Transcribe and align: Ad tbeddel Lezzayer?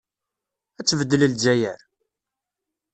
Ad 0.79 0.85
tbeddel 0.85 1.21
Lezzayer? 1.31 1.79